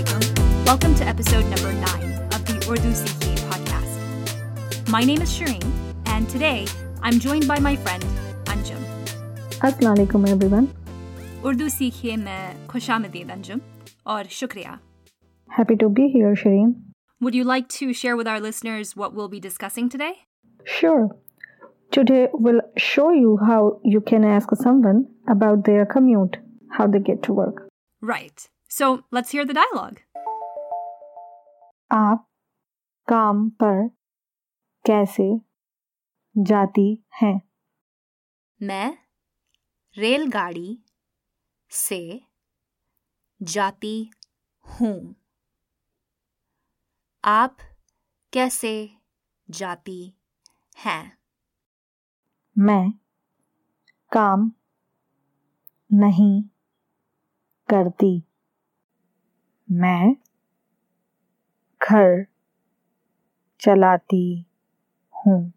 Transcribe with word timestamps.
Welcome 0.00 0.94
to 0.94 1.04
episode 1.04 1.44
number 1.44 1.74
nine 1.74 2.12
of 2.32 2.42
the 2.46 2.54
Urdu 2.70 2.90
Sikhiye 2.90 3.36
podcast. 3.50 4.88
My 4.88 5.04
name 5.04 5.20
is 5.20 5.28
Shireen, 5.28 5.62
and 6.06 6.26
today 6.26 6.66
I'm 7.02 7.20
joined 7.20 7.46
by 7.46 7.58
my 7.58 7.76
friend 7.76 8.02
Anjum. 8.44 8.80
Assalamualaikum, 9.60 10.26
everyone. 10.26 10.72
Urdu 11.44 11.66
Sikhiye 11.66 12.16
me 12.16 12.36
khushamdeed 12.66 13.28
Anjum, 13.28 13.60
or 14.06 14.24
shukriya. 14.24 14.78
Happy 15.50 15.76
to 15.76 15.90
be 15.90 16.08
here, 16.08 16.34
Shireen. 16.34 16.76
Would 17.20 17.34
you 17.34 17.44
like 17.44 17.68
to 17.80 17.92
share 17.92 18.16
with 18.16 18.26
our 18.26 18.40
listeners 18.40 18.96
what 18.96 19.12
we'll 19.12 19.28
be 19.28 19.38
discussing 19.38 19.90
today? 19.90 20.14
Sure. 20.64 21.10
Today 21.90 22.28
we'll 22.32 22.62
show 22.78 23.10
you 23.10 23.36
how 23.36 23.80
you 23.84 24.00
can 24.00 24.24
ask 24.24 24.48
someone 24.56 25.08
about 25.28 25.66
their 25.66 25.84
commute, 25.84 26.38
how 26.70 26.86
they 26.86 27.00
get 27.00 27.22
to 27.24 27.34
work. 27.34 27.68
Right. 28.00 28.48
So 28.72 28.86
let's 28.86 29.30
hear 29.34 29.44
the 29.44 29.54
dialogue. 29.54 29.98
आप 31.92 32.30
काम 33.08 33.50
पर 33.50 33.88
कैसे 34.86 35.40
जाती 36.38 37.04
हैं? 37.22 37.40
मैं 38.62 38.98
रेलगाड़ी 39.98 40.84
से 41.70 42.20
जाती 43.42 44.10
हूँ। 44.66 45.14
आप 47.24 47.56
कैसे 48.32 48.90
जाती 49.50 50.14
हैं? 50.78 51.18
मैं 52.58 52.90
काम 54.12 54.52
नहीं 55.92 56.42
करती। 57.68 58.29
मैं 59.72 60.16
घर 61.82 62.26
चलाती 63.60 64.44
हूँ। 65.14 65.52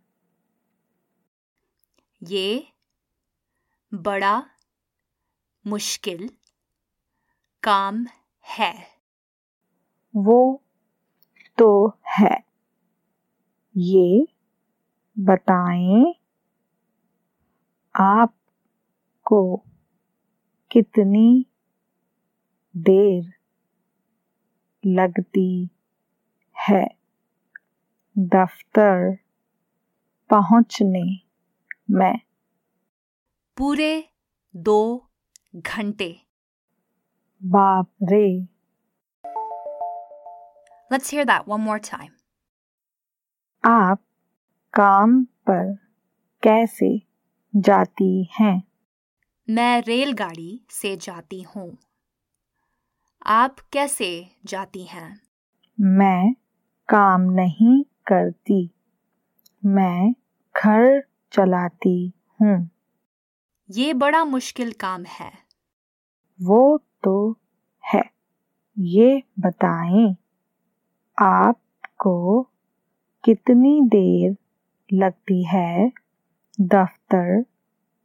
ये 2.23 2.67
बड़ा 3.93 4.45
मुश्किल 5.67 6.29
काम 7.63 8.05
है। 8.57 8.87
वो 10.15 10.61
तो 11.57 11.97
है। 12.19 12.43
ये 13.77 14.27
बताएँ 15.19 16.13
आपको 17.95 19.57
कितनी 20.71 21.45
देर 22.77 23.42
लगती 24.85 25.69
है। 26.69 26.97
दफ्तर 28.17 29.17
पहुँचने 30.29 31.19
में 31.91 32.19
पूरे 33.57 34.09
दो 34.55 35.09
घंटे। 35.55 36.21
बाप 37.43 37.87
रे 38.03 38.47
Let's 40.93 41.13
hear 41.13 41.25
that 41.27 41.49
one 41.57 41.67
more 41.67 41.83
time. 41.89 42.09
आप 43.65 43.99
काम 44.73 45.23
पर 45.23 45.75
कैसे 46.43 47.01
जाती 47.55 48.23
हैं? 48.39 48.63
मैं 49.49 49.81
रेलगाड़ी 49.81 50.65
से 50.69 50.97
जाती 50.97 51.41
हूँ। 51.41 51.77
आप 53.25 53.55
कैसे 53.59 54.35
जाती 54.45 54.83
हैं? 54.83 55.21
मैं 55.79 56.33
काम 56.89 57.21
नहीं 57.21 57.83
करती। 57.83 58.69
मैं 59.65 60.11
घर 60.57 61.01
चलाती 61.31 62.11
हूँ। 62.41 62.69
ये 63.71 63.93
बड़ा 63.93 64.25
मुश्किल 64.25 64.71
काम 64.71 65.03
है। 65.03 65.31
वो 66.41 66.83
तो 67.03 67.37
है। 67.93 68.03
ये 68.79 69.23
बताएँ 69.39 70.15
आपको 71.19 72.43
कितनी 73.23 73.81
देर 73.81 74.37
लगती 74.93 75.43
है 75.43 75.91
दफ्तर 76.61 77.45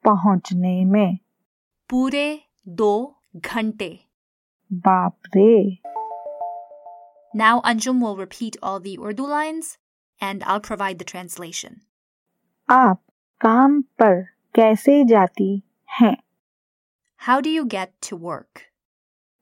पहुँचने 0.04 0.84
में? 0.84 1.18
पूरे 1.90 2.40
दो 2.68 3.20
घंटे। 3.36 4.07
रे 4.72 5.78
Now 7.34 7.60
Anjum 7.60 8.00
will 8.00 8.16
repeat 8.16 8.56
all 8.62 8.80
the 8.80 8.98
Urdu 8.98 9.26
lines 9.26 9.78
and 10.20 10.42
I'll 10.44 10.60
provide 10.60 10.98
the 10.98 11.04
translation. 11.04 11.80
आप 12.70 13.00
काम 13.40 13.80
पर 14.00 14.22
कैसे 14.54 15.04
जाती 15.04 15.62
हैं 16.00 16.16
How 17.26 17.40
do 17.40 17.50
you 17.50 17.64
get 17.66 18.00
to 18.08 18.16
work? 18.16 18.62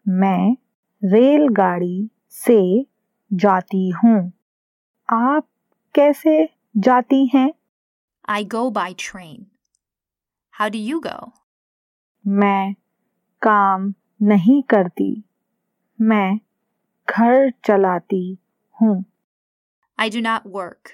मैं 0.08 0.56
रेलगाड़ी 1.04 2.10
से 2.30 2.86
जाती 3.32 3.90
हूँ 3.90 4.32
आप 5.12 5.48
कैसे 5.94 6.48
जाती 6.76 7.26
हैं 7.34 7.50
I 8.28 8.42
go 8.44 8.70
by 8.70 8.92
train. 8.92 9.46
How 10.58 10.68
do 10.68 10.78
you 10.78 11.00
go? 11.00 11.32
मैं 12.26 12.74
काम 13.42 13.94
नहीं 14.20 14.62
करती। 14.62 15.24
मैं 15.98 16.38
घर 17.08 17.50
चलाती 17.64 18.38
हूँ। 18.76 19.04
I 19.98 20.10
do 20.10 20.20
not 20.20 20.42
work 20.46 20.90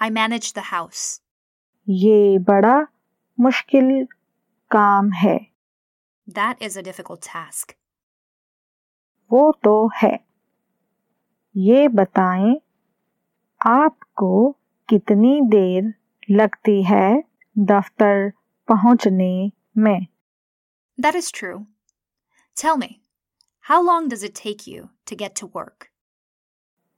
I 0.00 0.10
manage 0.10 0.52
the 0.56 0.62
house 0.64 1.20
ये 1.88 2.38
बड़ा 2.38 2.76
मुश्किल 3.38 4.06
काम 4.70 5.10
है। 5.12 5.38
That 6.28 6.62
is 6.62 6.78
a 6.78 6.82
difficult 6.82 7.20
task 7.24 7.72
वो 9.30 9.50
तो 9.64 9.90
है। 9.96 10.18
ये 11.56 11.86
बताएँ 11.88 12.54
आपको 13.60 14.50
कितनी 14.88 15.40
देर 15.42 15.92
लगती 16.30 16.82
है 16.82 17.22
दफ्तर 17.56 18.30
पहुँचने 18.68 19.50
में? 19.78 20.06
That 20.98 21.14
is 21.14 21.32
true 21.34 21.66
Tell 22.55 22.77
me, 22.77 23.01
how 23.61 23.81
long 23.83 24.07
does 24.09 24.23
it 24.23 24.35
take 24.35 24.67
you 24.67 24.89
to 25.05 25.15
get 25.15 25.35
to 25.35 25.47
work? 25.47 25.89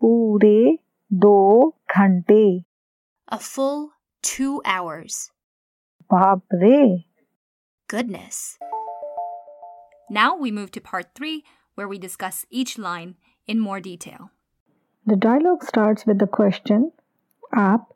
पूरे 0.02 0.78
दो 1.14 1.38
घंटे 1.98 2.64
A 3.32 3.40
full 3.40 3.90
two 4.22 4.62
hours. 4.66 5.30
बाप 6.14 6.42
रे 6.64 7.04
Goodness. 7.88 8.58
Now 10.10 10.36
we 10.36 10.52
move 10.52 10.72
to 10.72 10.82
part 10.82 11.14
three, 11.16 11.44
where 11.76 11.88
we 11.88 11.98
discuss 11.98 12.46
each 12.50 12.78
line 12.78 13.16
in 13.48 13.60
more 13.60 13.80
detail. 13.80 14.30
The 15.06 15.16
dialogue 15.16 15.64
starts 15.64 16.06
with 16.06 16.20
the 16.20 16.28
question 16.40 16.90
आप 17.58 17.88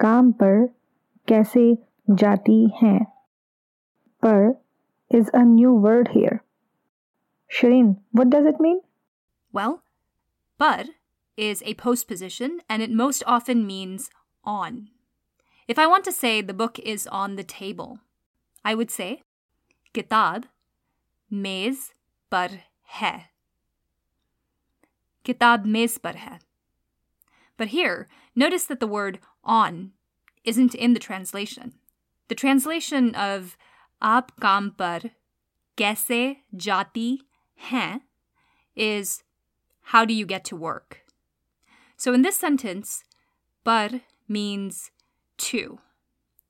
काम 0.00 0.32
पर 0.42 0.66
कैसे 1.28 1.66
जाती 2.10 2.58
हैं 2.82 2.98
पर 4.24 4.54
is 5.18 5.30
a 5.34 5.44
new 5.44 5.72
word 5.86 6.08
here. 6.08 6.39
Shireen, 7.51 7.97
what 8.11 8.29
does 8.29 8.45
it 8.45 8.59
mean? 8.59 8.81
Well, 9.51 9.83
bud 10.57 10.89
is 11.35 11.61
a 11.65 11.73
postposition 11.73 12.61
and 12.69 12.81
it 12.81 12.91
most 12.91 13.23
often 13.27 13.67
means 13.67 14.09
on. 14.43 14.89
If 15.67 15.77
I 15.77 15.87
want 15.87 16.05
to 16.05 16.11
say 16.11 16.41
the 16.41 16.53
book 16.53 16.79
is 16.79 17.07
on 17.07 17.35
the 17.35 17.43
table, 17.43 17.99
I 18.63 18.73
would 18.75 18.89
say 18.89 19.23
kitab 19.93 20.45
mez 21.31 21.91
par 22.29 22.49
hai. 22.83 23.29
Kitab 25.23 25.65
mez 25.65 26.01
par 26.01 26.13
hai. 26.15 26.39
But 27.57 27.69
here, 27.69 28.07
notice 28.35 28.65
that 28.65 28.79
the 28.79 28.87
word 28.87 29.19
on 29.43 29.91
isn't 30.43 30.73
in 30.73 30.93
the 30.93 30.99
translation. 30.99 31.73
The 32.27 32.35
translation 32.35 33.13
of 33.13 33.57
aap 34.01 34.29
kam 34.39 34.73
par 34.77 35.01
kaise 35.77 36.37
jati 36.55 37.19
hein, 37.69 38.01
is 38.75 39.23
how 39.81 40.05
do 40.05 40.13
you 40.13 40.25
get 40.25 40.43
to 40.45 40.55
work? 40.55 41.01
So 41.97 42.13
in 42.13 42.21
this 42.21 42.37
sentence, 42.37 43.03
"bar" 43.63 44.01
means 44.27 44.91
to. 45.37 45.79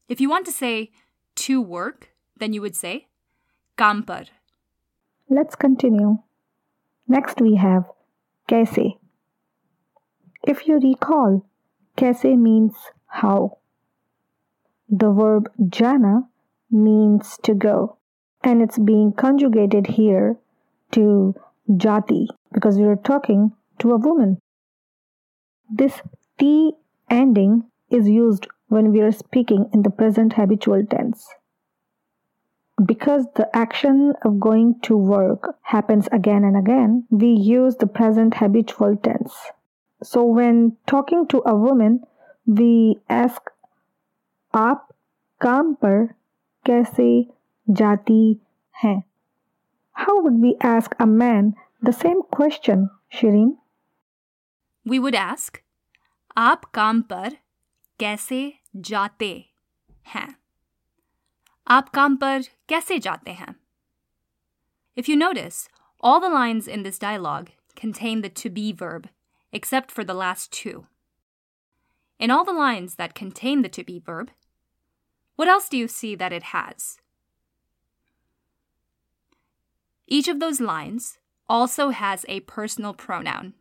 If 0.07 0.21
you 0.21 0.29
want 0.29 0.45
to 0.45 0.51
say 0.51 0.91
to 1.35 1.61
work, 1.61 2.09
then 2.37 2.53
you 2.53 2.61
would 2.61 2.75
say 2.75 3.07
kampar. 3.77 4.27
Let's 5.29 5.55
continue. 5.55 6.19
Next 7.07 7.41
we 7.41 7.55
have 7.55 7.85
kaise. 8.47 8.97
If 10.43 10.67
you 10.67 10.79
recall, 10.79 11.45
kaise 11.97 12.37
means 12.37 12.75
how. 13.07 13.57
The 14.89 15.11
verb 15.11 15.49
jana 15.69 16.27
means 16.69 17.37
to 17.43 17.53
go, 17.53 17.97
and 18.43 18.61
it's 18.61 18.77
being 18.77 19.13
conjugated 19.13 19.87
here 19.87 20.37
to 20.92 21.34
jati, 21.68 22.26
because 22.52 22.78
we 22.78 22.84
are 22.84 22.96
talking 22.96 23.52
to 23.78 23.92
a 23.92 23.96
woman. 23.96 24.38
This 25.70 26.00
T 26.38 26.72
ending 27.10 27.64
is 27.90 28.08
used 28.08 28.46
when 28.68 28.92
we 28.92 29.00
are 29.00 29.12
speaking 29.12 29.68
in 29.72 29.82
the 29.82 29.90
present 29.90 30.34
habitual 30.34 30.84
tense. 30.86 31.26
Because 32.84 33.26
the 33.36 33.48
action 33.56 34.12
of 34.24 34.38
going 34.38 34.80
to 34.82 34.96
work 34.96 35.56
happens 35.62 36.08
again 36.12 36.44
and 36.44 36.56
again, 36.56 37.06
we 37.10 37.28
use 37.28 37.76
the 37.76 37.86
present 37.86 38.34
habitual 38.34 38.96
tense. 38.96 39.34
So 40.02 40.24
when 40.24 40.76
talking 40.86 41.26
to 41.28 41.42
a 41.46 41.56
woman, 41.56 42.02
we 42.46 42.98
ask 43.08 43.40
आप 44.54 44.86
काम 45.40 45.72
पर 45.74 46.06
कैसे 46.66 47.08
जाती 47.70 48.40
हैं? 48.84 49.02
how 50.05 50.19
would 50.21 50.39
we 50.41 50.55
ask 50.61 50.95
a 50.99 51.05
man 51.05 51.53
the 51.81 51.93
same 51.93 52.21
question, 52.23 52.89
Shireen? 53.13 53.57
We 54.83 54.99
would 54.99 55.15
ask, 55.15 55.61
आप 56.35 56.63
काम 56.73 57.01
par 57.07 57.31
kaise 57.99 58.53
jaate 58.75 59.49
hain?" 60.13 60.35
आप 61.69 61.91
काम 61.97 62.19
par 62.19 62.39
kaise 62.67 62.99
jaate 63.07 63.35
hain?" 63.41 63.55
If 64.95 65.07
you 65.07 65.15
notice, 65.15 65.69
all 65.99 66.19
the 66.19 66.29
lines 66.29 66.67
in 66.67 66.83
this 66.83 66.97
dialogue 66.99 67.51
contain 67.75 68.21
the 68.21 68.29
to 68.29 68.49
be 68.49 68.71
verb, 68.71 69.07
except 69.51 69.91
for 69.91 70.03
the 70.03 70.19
last 70.23 70.51
two. 70.51 70.87
In 72.17 72.31
all 72.31 72.43
the 72.43 72.59
lines 72.63 72.95
that 72.95 73.13
contain 73.13 73.61
the 73.61 73.69
to 73.69 73.83
be 73.83 73.99
verb, 73.99 74.31
what 75.35 75.47
else 75.47 75.69
do 75.69 75.77
you 75.77 75.87
see 75.87 76.15
that 76.15 76.33
it 76.33 76.43
has? 76.57 77.00
Each 80.11 80.27
of 80.27 80.41
those 80.41 80.59
lines 80.59 81.19
also 81.47 81.91
has 81.91 82.25
a 82.27 82.41
personal 82.41 82.93
pronoun. 82.93 83.53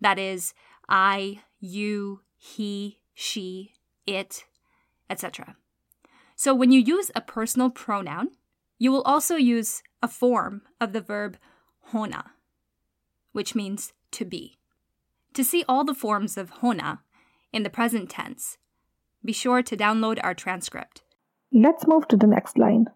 That 0.00 0.18
is, 0.18 0.54
I, 0.88 1.42
you, 1.60 2.22
he, 2.38 3.00
she, 3.12 3.74
it, 4.06 4.46
etc. 5.10 5.56
So 6.34 6.54
when 6.54 6.72
you 6.72 6.80
use 6.80 7.10
a 7.14 7.20
personal 7.20 7.68
pronoun, 7.68 8.30
you 8.78 8.90
will 8.90 9.02
also 9.02 9.36
use 9.36 9.82
a 10.02 10.08
form 10.08 10.62
of 10.80 10.94
the 10.94 11.02
verb 11.02 11.36
hona, 11.92 12.30
which 13.32 13.54
means 13.54 13.92
to 14.12 14.24
be. 14.24 14.56
To 15.34 15.44
see 15.44 15.62
all 15.68 15.84
the 15.84 15.92
forms 15.92 16.38
of 16.38 16.60
hona 16.62 17.00
in 17.52 17.64
the 17.64 17.68
present 17.68 18.08
tense, 18.08 18.56
be 19.22 19.34
sure 19.34 19.62
to 19.62 19.76
download 19.76 20.20
our 20.24 20.32
transcript. 20.32 21.02
Let's 21.52 21.86
move 21.86 22.08
to 22.08 22.16
the 22.16 22.26
next 22.26 22.56
line. 22.56 22.86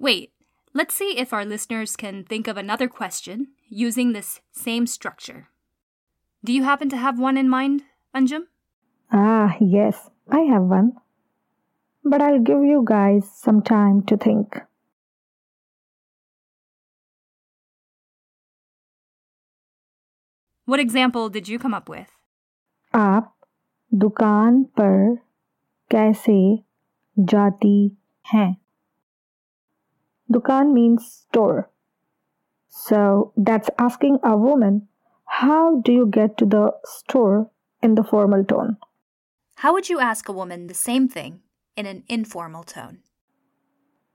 Wait, 0.00 0.31
let's 0.73 0.95
see 0.95 1.17
if 1.17 1.33
our 1.33 1.45
listeners 1.45 1.95
can 1.95 2.23
think 2.23 2.47
of 2.47 2.57
another 2.57 2.87
question 2.87 3.47
using 3.69 4.13
this 4.13 4.41
same 4.51 4.87
structure. 4.87 5.49
Do 6.43 6.53
you 6.53 6.63
happen 6.63 6.89
to 6.89 6.97
have 6.97 7.19
one 7.19 7.37
in 7.37 7.49
mind, 7.49 7.83
Anjum? 8.15 8.47
Ah, 9.11 9.57
yes, 9.59 10.09
I 10.29 10.41
have 10.41 10.63
one 10.63 10.93
but 12.09 12.21
I'll 12.21 12.39
give 12.39 12.63
you 12.63 12.83
guys 12.85 13.29
some 13.33 13.61
time 13.61 14.01
to 14.03 14.17
think. 14.17 14.61
What 20.65 20.79
example 20.79 21.29
did 21.29 21.47
you 21.47 21.59
come 21.59 21.73
up 21.73 21.89
with? 21.89 22.07
आप 22.95 23.33
दुकान 23.93 24.63
पर 24.79 25.17
कैसे 25.91 26.37
जाती 27.19 27.75
हैं? 28.33 28.55
Dukan 30.31 30.73
means 30.73 31.05
store. 31.05 31.69
So 32.67 33.33
that's 33.35 33.69
asking 33.79 34.19
a 34.23 34.37
woman, 34.37 34.87
how 35.25 35.81
do 35.81 35.91
you 35.91 36.05
get 36.05 36.37
to 36.37 36.45
the 36.45 36.73
store 36.83 37.49
in 37.81 37.95
the 37.95 38.03
formal 38.03 38.43
tone? 38.43 38.77
How 39.55 39.73
would 39.73 39.89
you 39.89 39.99
ask 39.99 40.29
a 40.29 40.33
woman 40.33 40.67
the 40.67 40.73
same 40.73 41.07
thing 41.07 41.41
in 41.75 41.85
an 41.85 42.03
informal 42.07 42.63
tone? 42.63 42.99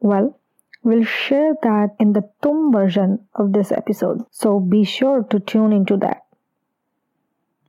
Well, 0.00 0.38
we'll 0.82 1.04
share 1.04 1.54
that 1.62 1.96
in 1.98 2.12
the 2.12 2.28
Tum 2.42 2.72
version 2.72 3.26
of 3.34 3.52
this 3.52 3.72
episode, 3.72 4.24
so 4.30 4.60
be 4.60 4.84
sure 4.84 5.22
to 5.24 5.40
tune 5.40 5.72
into 5.72 5.96
that. 5.98 6.22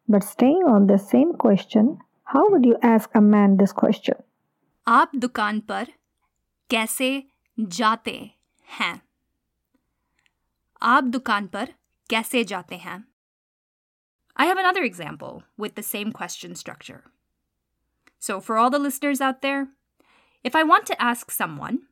But 0.07 0.23
staying 0.23 0.63
on 0.67 0.88
the 0.88 0.97
same 0.97 1.33
question, 1.33 2.00
how 2.23 2.50
would 2.50 2.65
you 2.65 2.77
ask 2.81 3.09
a 3.15 3.21
man 3.21 3.57
this 3.57 3.71
question? 3.71 4.15
आप 4.88 5.11
दुकान 5.15 5.59
पर 5.59 5.88
कैसे 6.69 7.23
जाते 7.59 8.13
हैं 8.79 9.01
आप 10.81 11.03
दुकान 11.03 11.47
पर 11.47 11.73
कैसे 12.09 12.44
जाते 12.44 12.75
हैं 12.75 13.03
I 14.35 14.45
have 14.47 14.57
another 14.57 14.83
example 14.83 15.44
with 15.63 15.75
the 15.75 15.83
same 15.83 16.11
question 16.11 16.55
structure. 16.55 17.03
So, 18.19 18.39
for 18.41 18.57
all 18.57 18.71
the 18.71 18.79
listeners 18.79 19.21
out 19.21 19.41
there, 19.44 19.67
if 20.44 20.55
I 20.55 20.63
want 20.63 20.88
to 20.88 21.01
ask 21.01 21.29
someone, 21.29 21.83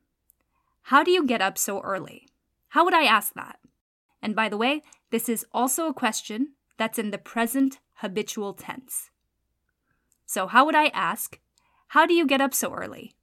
how 0.84 1.04
do 1.04 1.12
you 1.12 1.26
get 1.26 1.42
up 1.42 1.58
so 1.58 1.82
early? 1.82 2.28
How 2.70 2.84
would 2.84 2.96
I 2.96 3.04
ask 3.04 3.34
that? 3.34 3.60
And 4.22 4.36
by 4.36 4.50
the 4.50 4.58
way, 4.58 4.82
this 5.12 5.30
is 5.30 5.46
also 5.52 5.88
a 5.88 5.94
question 5.94 6.54
that's 6.78 6.98
in 6.98 7.12
the 7.12 7.18
present 7.18 7.80
habitual 7.96 8.54
tense. 8.54 9.12
So, 10.26 10.48
how 10.48 10.66
would 10.66 10.76
I 10.76 10.88
ask, 10.88 11.40
how 11.90 12.06
do 12.06 12.14
you 12.14 12.26
get 12.26 12.42
up 12.42 12.54
so 12.54 12.74
early? 12.74 13.14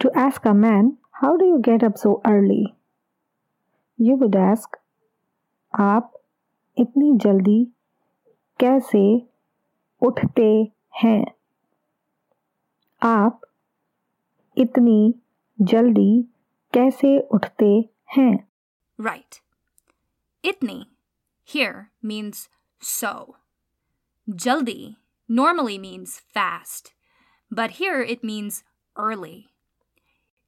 To 0.00 0.10
ask 0.14 0.44
a 0.46 0.54
man, 0.54 0.96
How 1.20 1.36
do 1.36 1.44
you 1.44 1.60
get 1.60 1.82
up 1.82 1.98
so 1.98 2.22
early? 2.26 2.74
You 3.98 4.14
would 4.16 4.34
ask, 4.34 4.78
"Aap 5.74 6.06
itni 6.82 7.08
jaldi 7.24 7.58
kaise 8.58 9.28
uthte 10.00 10.72
hain?" 11.02 11.26
Aap 13.02 13.44
itni 14.56 15.20
jaldi 15.72 16.28
kaise 16.72 17.12
uthte 17.30 17.90
hain? 18.16 18.46
Right. 18.96 19.42
Itni 20.42 20.86
here 21.44 21.92
means 22.00 22.48
so. 22.78 23.36
Jaldi 24.26 24.96
normally 25.28 25.76
means 25.76 26.18
fast, 26.18 26.94
but 27.50 27.72
here 27.72 28.00
it 28.00 28.24
means 28.24 28.64
early. 28.96 29.49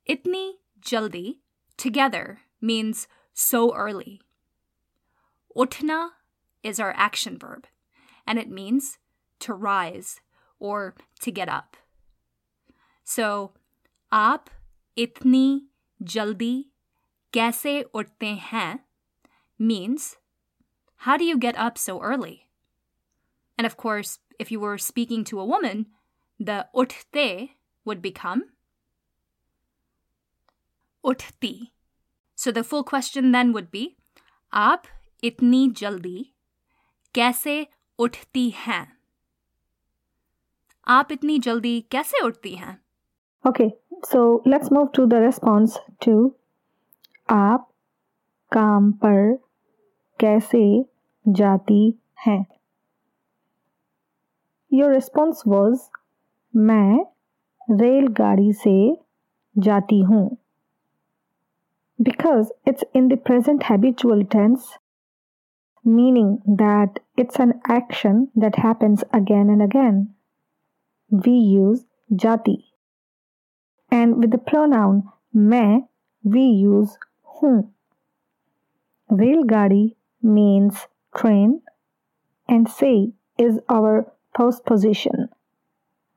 Itni 0.09 0.55
jaldi 0.81 1.39
together 1.77 2.41
means 2.61 3.07
so 3.33 3.75
early. 3.75 4.21
Uthna 5.57 6.11
is 6.63 6.81
our 6.81 6.93
action 6.97 7.39
verb, 7.39 7.67
and 8.27 8.39
it 8.39 8.49
means 8.49 8.99
to 9.41 9.55
rise 9.55 10.21
or 10.59 10.95
to 11.21 11.31
get 11.31 11.49
up. 11.49 11.77
So, 13.05 13.53
aap 14.13 14.47
itni 14.97 15.63
jaldi 16.03 16.67
kaise 17.33 17.85
uthte 17.95 18.39
hain 18.39 18.81
means 19.59 20.17
how 20.97 21.17
do 21.17 21.25
you 21.25 21.37
get 21.37 21.57
up 21.57 21.79
so 21.79 22.01
early? 22.01 22.49
And 23.59 23.67
of 23.67 23.77
course, 23.77 24.19
if 24.39 24.51
you 24.51 24.61
were 24.61 24.79
speaking 24.79 25.25
to 25.25 25.41
a 25.41 25.45
woman, 25.45 25.87
the 26.39 26.67
uthte 26.75 27.51
would 27.85 28.01
become 28.01 28.45
उठती। 31.05 31.69
So 32.37 32.53
the 32.53 32.63
full 32.63 32.83
question 32.83 33.33
then 33.33 33.53
would 33.53 33.65
be 33.73 33.97
आप 34.53 34.83
इतनी 35.25 35.71
जल्दी 35.71 36.33
कैसे 37.15 37.67
उठती 37.99 38.51
हैं? 38.51 38.97
आप 40.87 41.13
इतनी 41.13 41.39
जल्दी 41.39 41.81
कैसे 41.81 42.25
उठती 42.25 42.55
हैं? 42.55 42.79
Okay 43.49 43.69
so 44.05 44.43
let's 44.47 44.73
move 44.73 44.87
to 44.87 45.07
the 45.07 45.15
response 45.15 45.79
to 46.05 46.37
आप 47.31 47.69
काम 48.53 48.93
पर 48.93 49.39
कैसे 50.21 50.85
जाती 51.29 51.99
हैं? 52.27 52.45
योर 54.73 54.93
रिस्पॉन्स 54.93 55.43
वॉज़ 55.47 55.81
मैं 56.57 57.05
रेलगाड़ी 57.71 58.53
से 58.53 59.05
जाती 59.59 60.01
हूँ। 60.01 60.39
Because 62.03 62.53
it's 62.67 62.85
in 62.93 63.09
the 63.09 63.17
present 63.17 63.65
habitual 63.65 64.25
tense 64.25 64.79
meaning 65.85 66.41
that 66.47 67.01
it's 67.17 67.39
an 67.39 67.61
action 67.67 68.29
that 68.37 68.57
happens 68.57 69.03
again 69.13 69.51
and 69.51 69.61
again. 69.61 70.15
We 71.11 71.33
use 71.33 71.85
jati. 72.13 72.65
And 73.91 74.17
with 74.17 74.31
the 74.31 74.39
pronoun 74.39 75.05
मैं, 75.35 75.89
we 76.25 76.43
use 76.43 76.97
हूँ. 77.41 77.69
Railgadi 79.11 79.97
means 80.23 80.87
train 81.15 81.61
and 82.49 82.69
say 82.71 83.13
is 83.37 83.59
our 83.69 84.07
postposition. 84.35 85.29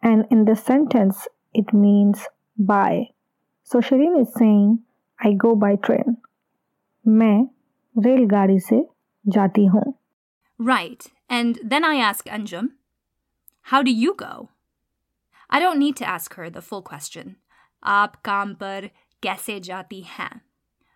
And 0.01 0.25
in 0.29 0.45
the 0.45 0.55
sentence, 0.55 1.27
it 1.53 1.73
means 1.73 2.27
by. 2.57 3.09
So 3.63 3.79
Shireen 3.79 4.21
is 4.21 4.33
saying, 4.35 4.79
I 5.24 5.32
go 5.32 5.54
by 5.54 5.76
train. 5.76 6.16
मैं 7.08 7.48
रेलगाड़ी 8.02 8.58
से 8.60 8.88
जाती 9.28 9.66
हूँ. 9.66 9.94
Right. 10.60 11.06
And 11.28 11.58
then 11.64 11.84
I 11.84 11.96
ask 11.96 12.26
Anjum, 12.26 12.68
How 13.62 13.82
do 13.82 13.92
you 13.92 14.14
go? 14.14 14.48
I 15.50 15.58
don't 15.60 15.78
need 15.78 15.96
to 15.96 16.08
ask 16.08 16.34
her 16.34 16.50
the 16.50 16.62
full 16.62 16.82
question. 16.82 17.36
आप 17.84 18.16
काम 18.16 18.54
पर 18.54 18.90
कैसे 19.22 19.60
जाती 19.60 20.00
हैं? 20.00 20.40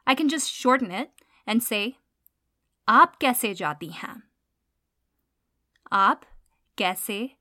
I 0.06 0.14
can 0.14 0.28
just 0.28 0.50
shorten 0.50 0.90
it 0.90 1.08
and 1.46 1.62
say, 1.62 1.92
आप 2.88 3.16
कैसे 3.16 3.54
जाती 3.54 3.86
हैं? 3.86 4.22
आप 5.92 6.24
कैसे 6.78 7.36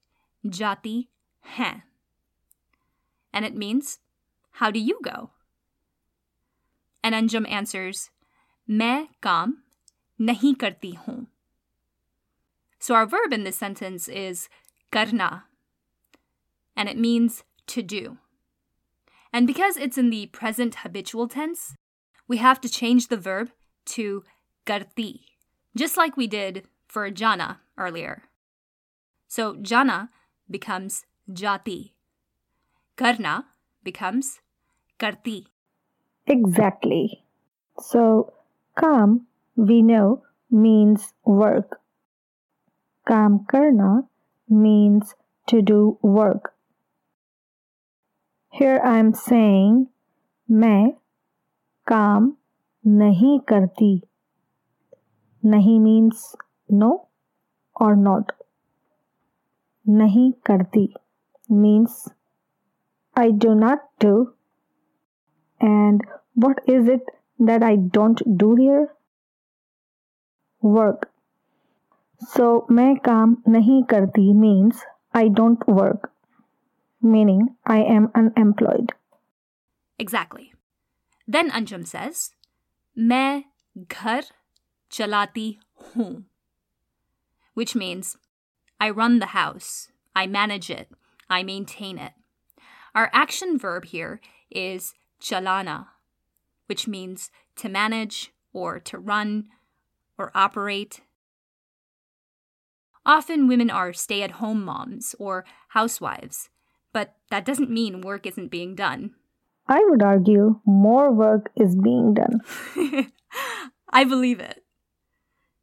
जाती 0.45 1.09
हैं? 1.45 1.83
And 3.33 3.45
it 3.45 3.55
means, 3.55 3.99
How 4.61 4.71
do 4.71 4.79
you 4.79 4.99
go? 5.03 5.29
And 7.03 7.13
Anjum 7.15 7.49
answers, 7.49 8.09
मैं 8.69 9.07
काम 9.21 9.53
नहीं 10.21 10.55
करती 10.55 10.97
हूँ. 11.05 11.27
So 12.79 12.95
our 12.95 13.05
verb 13.05 13.31
in 13.31 13.43
this 13.43 13.57
sentence 13.57 14.07
is 14.07 14.49
karna, 14.91 15.45
and 16.75 16.89
it 16.89 16.97
means 16.97 17.43
to 17.67 17.81
do. 17.81 18.17
And 19.31 19.47
because 19.47 19.77
it's 19.77 19.97
in 19.97 20.09
the 20.09 20.27
present 20.27 20.75
habitual 20.75 21.27
tense, 21.27 21.75
we 22.27 22.37
have 22.37 22.61
to 22.61 22.69
change 22.69 23.07
the 23.07 23.17
verb 23.17 23.51
to 23.85 24.23
karti, 24.65 25.21
just 25.75 25.97
like 25.97 26.15
we 26.15 26.27
did 26.27 26.67
for 26.87 27.09
jana 27.09 27.59
earlier. 27.77 28.23
So 29.27 29.55
jana 29.55 30.09
becomes 30.49 31.05
jati. 31.29 31.93
Karna 32.95 33.45
becomes 33.83 34.39
karti. 34.99 35.47
Exactly. 36.27 37.07
So, 37.77 38.03
काम 38.77 39.19
we 39.59 39.81
know 39.81 40.07
means 40.53 41.01
work. 41.27 41.79
काम 43.07 43.37
करना 43.37 44.03
means 44.51 45.15
to 45.47 45.61
do 45.61 45.79
work. 46.03 46.53
Here 48.59 48.79
I 48.83 48.97
am 49.03 49.11
saying 49.29 49.85
मैं 50.51 50.91
काम 51.87 52.31
नहीं 52.87 53.39
करती. 53.39 54.01
नहीं 55.45 55.79
means 55.79 56.23
no 56.81 56.91
or 57.81 57.95
not. 57.95 58.31
नहीं 59.89 60.31
करती 60.45 60.87
means 61.51 62.07
I 63.23 63.31
do 63.45 63.55
not 63.55 63.77
do. 64.05 64.13
And 65.59 66.01
what 66.35 66.59
is 66.67 66.87
it 66.87 67.01
that 67.39 67.63
I 67.63 67.75
don't 67.75 68.21
do 68.37 68.55
here? 68.55 68.93
Work. 70.61 71.09
So 72.31 72.65
मैं 72.71 72.95
काम 73.05 73.35
नहीं 73.47 73.83
करती 73.91 74.33
means 74.33 74.83
I 75.13 75.27
don't 75.27 75.65
work, 75.67 76.11
meaning 77.01 77.55
I 77.65 77.79
am 77.83 78.11
unemployed. 78.15 78.93
Exactly. 79.99 80.53
Then 81.27 81.51
Anjum 81.51 81.85
says, 81.85 82.31
मैं 82.97 83.43
घर 83.77 84.23
चलाती 84.91 85.57
हूँ, 85.95 86.23
which 87.53 87.75
means 87.75 88.17
I 88.79 88.89
run 88.89 89.19
the 89.19 89.27
house, 89.27 89.89
I 90.15 90.27
manage 90.27 90.69
it, 90.69 90.89
I 91.29 91.43
maintain 91.43 91.97
it. 91.97 92.13
Our 92.95 93.09
action 93.13 93.57
verb 93.57 93.85
here 93.85 94.19
is 94.51 94.93
chalana, 95.21 95.87
which 96.67 96.87
means 96.87 97.31
to 97.57 97.69
manage 97.69 98.31
or 98.51 98.79
to 98.79 98.97
run 98.97 99.49
or 100.17 100.31
operate. 100.35 101.01
Often 103.05 103.47
women 103.47 103.69
are 103.69 103.93
stay 103.93 104.21
at 104.21 104.39
home 104.39 104.63
moms 104.63 105.15
or 105.19 105.45
housewives, 105.69 106.49
but 106.93 107.15
that 107.29 107.45
doesn't 107.45 107.69
mean 107.69 108.01
work 108.01 108.25
isn't 108.25 108.49
being 108.49 108.75
done. 108.75 109.15
I 109.67 109.83
would 109.89 110.01
argue 110.03 110.59
more 110.65 111.11
work 111.11 111.51
is 111.55 111.75
being 111.75 112.13
done. 112.13 112.41
I 113.89 114.03
believe 114.03 114.39
it. 114.39 114.63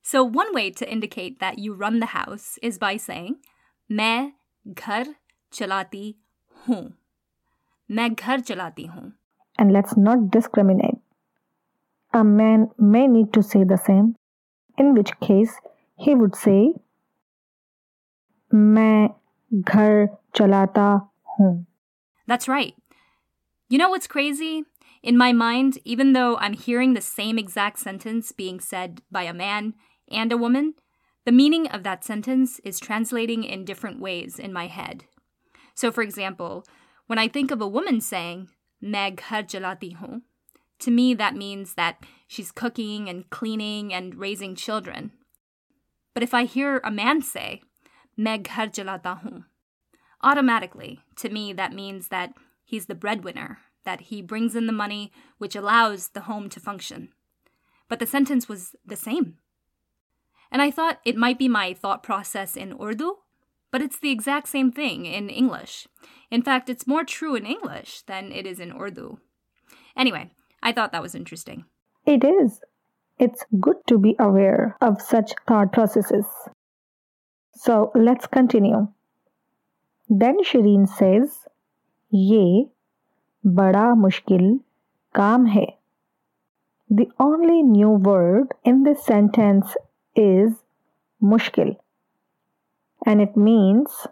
So, 0.02 0.24
one 0.24 0.52
way 0.54 0.70
to 0.70 0.90
indicate 0.90 1.38
that 1.40 1.58
you 1.58 1.74
run 1.74 2.00
the 2.00 2.06
house 2.06 2.58
is 2.62 2.78
by 2.78 2.96
saying, 2.96 3.36
मैं 3.90 4.32
घर 4.66 5.14
चलाती 5.52 6.16
हूँ. 6.66 6.94
मैं 7.90 8.14
घर 8.14 8.40
चलाती 8.40 8.86
हूँ. 8.86 9.12
And 9.58 9.72
let's 9.72 9.96
not 9.96 10.30
discriminate. 10.30 10.98
A 12.12 12.24
man 12.24 12.70
may 12.78 13.06
need 13.06 13.32
to 13.34 13.42
say 13.42 13.64
the 13.64 13.76
same, 13.76 14.16
in 14.78 14.94
which 14.94 15.18
case 15.20 15.54
he 15.96 16.14
would 16.14 16.34
say, 16.34 16.74
मैं 18.52 19.14
घर 19.52 20.08
चलाता 20.34 21.08
हूँ. 21.38 21.66
That's 22.26 22.48
right. 22.48 22.74
You 23.68 23.78
know 23.78 23.90
what's 23.90 24.06
crazy? 24.06 24.64
In 25.02 25.16
my 25.16 25.32
mind, 25.32 25.78
even 25.84 26.12
though 26.12 26.36
I'm 26.38 26.54
hearing 26.54 26.94
the 26.94 27.00
same 27.00 27.38
exact 27.38 27.78
sentence 27.78 28.32
being 28.32 28.60
said 28.60 29.02
by 29.10 29.22
a 29.22 29.34
man 29.34 29.74
and 30.10 30.32
a 30.32 30.36
woman, 30.36 30.74
the 31.24 31.32
meaning 31.32 31.68
of 31.68 31.82
that 31.84 32.04
sentence 32.04 32.60
is 32.64 32.80
translating 32.80 33.44
in 33.44 33.64
different 33.64 34.00
ways 34.00 34.38
in 34.38 34.52
my 34.52 34.66
head. 34.66 35.04
So, 35.74 35.92
for 35.92 36.02
example, 36.02 36.64
when 37.06 37.18
I 37.18 37.28
think 37.28 37.50
of 37.50 37.60
a 37.60 37.68
woman 37.68 38.00
saying, 38.00 38.48
मैं 38.84 39.14
घर 39.14 39.42
चलाती 39.42 39.96
हूँ, 39.96 40.22
to 40.78 40.90
me 40.90 41.14
that 41.14 41.34
means 41.36 41.74
that 41.74 41.96
she's 42.26 42.52
cooking 42.52 43.08
and 43.08 43.28
cleaning 43.30 43.92
and 43.92 44.14
raising 44.14 44.54
children. 44.54 45.10
But 46.14 46.22
if 46.22 46.34
I 46.34 46.44
hear 46.44 46.80
a 46.84 46.90
man 46.90 47.22
say, 47.22 47.62
मैं 48.18 48.42
घर 48.42 48.68
चलाता 48.68 49.22
हूँ, 49.22 49.44
automatically, 50.22 51.00
to 51.16 51.28
me, 51.28 51.52
that 51.52 51.72
means 51.72 52.08
that 52.08 52.32
he's 52.64 52.86
the 52.86 52.94
breadwinner, 52.94 53.58
that 53.84 54.02
he 54.02 54.20
brings 54.22 54.54
in 54.54 54.66
the 54.66 54.72
money 54.72 55.12
which 55.38 55.56
allows 55.56 56.08
the 56.08 56.22
home 56.22 56.48
to 56.50 56.60
function. 56.60 57.08
But 57.88 57.98
the 57.98 58.06
sentence 58.06 58.48
was 58.48 58.74
the 58.86 58.96
same. 58.96 59.38
And 60.52 60.60
I 60.60 60.70
thought 60.70 61.00
it 61.04 61.16
might 61.16 61.38
be 61.38 61.48
my 61.48 61.74
thought 61.74 62.02
process 62.02 62.56
in 62.56 62.76
Urdu, 62.80 63.16
but 63.70 63.82
it's 63.82 63.98
the 63.98 64.10
exact 64.10 64.48
same 64.48 64.72
thing 64.72 65.06
in 65.06 65.30
English. 65.30 65.86
In 66.30 66.42
fact, 66.42 66.68
it's 66.68 66.86
more 66.86 67.04
true 67.04 67.34
in 67.34 67.46
English 67.46 68.02
than 68.02 68.32
it 68.32 68.46
is 68.46 68.60
in 68.60 68.72
Urdu. 68.72 69.18
Anyway, 69.96 70.30
I 70.62 70.72
thought 70.72 70.92
that 70.92 71.02
was 71.02 71.14
interesting. 71.14 71.64
It 72.06 72.24
is. 72.24 72.60
It's 73.18 73.44
good 73.60 73.76
to 73.88 73.98
be 73.98 74.16
aware 74.18 74.76
of 74.80 75.02
such 75.02 75.32
thought 75.46 75.72
processes. 75.72 76.26
So 77.52 77.92
let's 77.94 78.26
continue. 78.26 78.88
Then 80.08 80.42
Shireen 80.42 80.88
says, 80.88 81.46
ये 82.12 82.70
बड़ा 83.46 83.94
मुश्किल 83.94 84.58
काम 85.14 85.46
है. 85.48 85.66
The 86.90 87.08
only 87.20 87.62
new 87.62 87.90
word 87.90 88.54
in 88.64 88.82
this 88.82 89.04
sentence 89.04 89.76
is 90.16 90.50
mushkil 91.22 91.76
and 93.06 93.20
it 93.20 93.36
means 93.36 94.06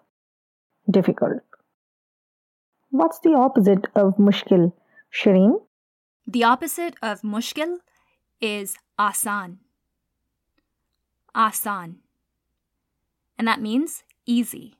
difficult. 0.88 1.42
What's 2.93 3.17
the 3.17 3.33
opposite 3.33 3.88
of 3.95 4.17
mushkil, 4.17 4.71
Shireen? 5.12 5.59
The 6.27 6.43
opposite 6.43 6.95
of 7.01 7.23
mushkil 7.23 7.77
is 8.39 8.75
asan. 9.00 9.57
Asan. 11.33 11.95
And 13.35 13.47
that 13.47 13.59
means 13.59 14.03
easy. 14.27 14.75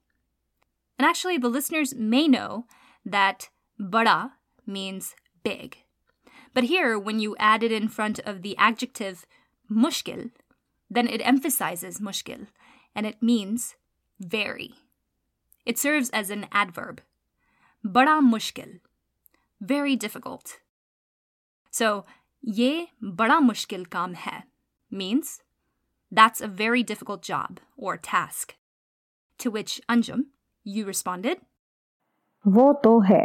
And 1.00 1.08
actually, 1.08 1.40
the 1.40 1.50
listeners 1.50 1.96
may 1.96 2.28
know 2.28 2.68
that 3.04 3.50
bada 3.82 4.34
means 4.68 5.16
big. 5.44 5.78
But 6.54 6.66
here, 6.66 7.00
when 7.00 7.20
you 7.20 7.36
add 7.40 7.64
it 7.64 7.72
in 7.72 7.88
front 7.88 8.20
of 8.20 8.44
the 8.44 8.56
adjective 8.58 9.26
mushkil, 9.72 10.30
then 10.88 11.08
it 11.08 11.26
emphasizes 11.26 12.00
mushkil 12.00 12.46
and 12.94 13.08
it 13.08 13.24
means 13.24 13.76
very. 14.20 14.76
It 15.66 15.80
serves 15.80 16.12
as 16.12 16.30
an 16.30 16.46
adverb. 16.52 17.02
Bada 17.85 18.21
mushkil. 18.21 18.81
Very 19.61 19.97
difficult. 19.97 20.59
So, 21.71 22.05
ye 22.43 22.91
bada 23.03 23.41
mushkil 23.41 23.89
kam 23.91 24.15
hai 24.15 24.45
means 24.91 25.43
that's 26.11 26.41
a 26.41 26.49
very 26.49 26.83
difficult 26.83 27.23
job 27.23 27.61
or 27.77 27.97
task. 27.97 28.57
To 29.39 29.51
which 29.51 29.81
Anjum, 29.89 30.27
you 30.65 30.85
responded, 30.85 31.39
वो 32.47 32.73
तो 32.83 33.01
है. 33.07 33.25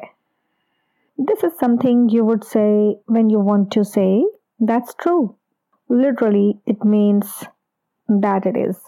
This 1.18 1.44
is 1.44 1.58
something 1.60 2.10
you 2.10 2.26
would 2.26 2.44
say 2.44 2.96
when 3.06 3.30
you 3.30 3.40
want 3.40 3.72
to 3.72 3.84
say 3.86 4.26
that's 4.60 4.94
true. 4.96 5.36
Literally, 5.90 6.60
it 6.66 6.84
means 6.84 7.44
that 8.08 8.46
it 8.46 8.58
is. 8.58 8.80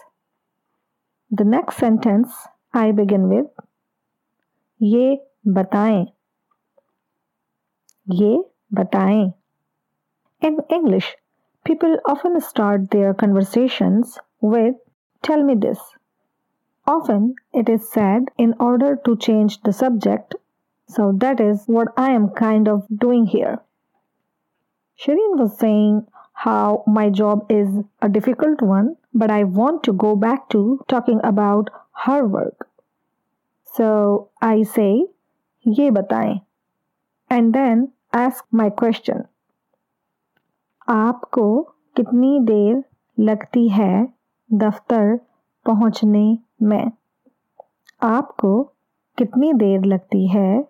The 1.30 1.44
next 1.44 1.78
sentence 1.78 2.32
I 2.72 2.92
begin 2.92 3.28
with 3.28 3.46
ये 4.82 5.18
बताएं. 5.46 6.06
ये 8.10 8.44
बताएं. 8.74 9.32
In 10.42 10.60
English, 10.70 11.16
people 11.64 11.96
often 12.06 12.40
start 12.40 12.90
their 12.90 13.14
conversations 13.14 14.18
with 14.40 14.74
tell 15.22 15.42
me 15.42 15.54
this. 15.54 15.78
Often 16.86 17.34
it 17.52 17.68
is 17.68 17.90
said 17.90 18.30
in 18.38 18.54
order 18.60 18.96
to 19.04 19.16
change 19.16 19.60
the 19.62 19.72
subject, 19.72 20.34
so 20.88 21.12
that 21.16 21.40
is 21.40 21.64
what 21.66 21.88
I 21.96 22.10
am 22.10 22.28
kind 22.28 22.68
of 22.68 22.86
doing 22.96 23.26
here. 23.26 23.58
Shireen 24.98 25.36
was 25.38 25.58
saying 25.58 26.06
how 26.32 26.84
my 26.86 27.10
job 27.10 27.50
is 27.50 27.68
a 28.02 28.08
difficult 28.08 28.62
one, 28.62 28.96
but 29.12 29.30
I 29.30 29.44
want 29.44 29.82
to 29.84 29.92
go 29.92 30.14
back 30.14 30.48
to 30.50 30.80
talking 30.86 31.20
about 31.24 31.70
her 32.04 32.24
work. 32.26 32.68
So 33.74 34.30
I 34.40 34.62
say, 34.62 35.06
ये 35.65 35.89
बताएँ। 35.91 36.39
And 37.31 37.51
then 37.53 37.87
ask 38.15 38.45
my 38.53 38.69
question 38.69 39.23
आपको 40.87 41.61
कितनी 41.95 42.39
देर 42.39 42.83
लगती 43.17 43.67
है 43.69 44.07
दफ्तर 44.49 45.15
पहुँचने 45.65 46.37
में? 46.61 46.91
आपको 48.03 48.63
कितनी 49.17 49.53
देर 49.53 49.85
लगती 49.85 50.27
है 50.27 50.63